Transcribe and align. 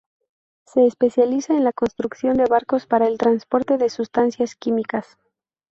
Se 0.65 0.87
especializa 0.87 1.53
en 1.53 1.63
la 1.63 1.73
construcción 1.73 2.35
de 2.37 2.45
barcos 2.45 2.87
para 2.87 3.07
el 3.07 3.19
transporte 3.19 3.77
de 3.77 3.89
sustancias 3.91 4.55
químicas. 4.55 5.15